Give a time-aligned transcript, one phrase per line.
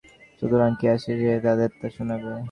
[0.39, 2.31] সুতরাং কে আছে যে তাদের তা শুনাবে?